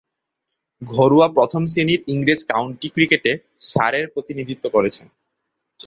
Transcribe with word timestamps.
ঘরোয়া 0.81 1.27
প্রথম-শ্রেণীর 1.29 2.01
ইংরেজ 2.07 2.39
কাউন্টি 2.43 2.87
ক্রিকেটে 2.89 3.31
সারের 3.61 4.05
প্রতিনিধিত্ব 4.07 4.65
করেছেন। 4.69 5.07